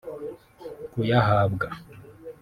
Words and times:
kuyahabwa 0.91 1.67